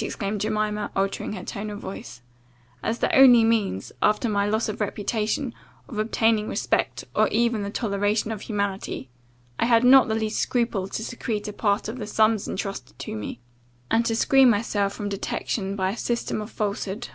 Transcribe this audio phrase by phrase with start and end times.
[0.00, 2.22] exclaimed Jemima, altering her tone of voice)
[2.82, 5.52] "as the only means, after my loss of reputation,
[5.86, 9.10] of obtaining respect, or even the toleration of humanity,
[9.58, 13.14] I had not the least scruple to secrete a part of the sums intrusted to
[13.14, 13.40] me,
[13.90, 17.08] and to screen myself from detection by a system of falshood.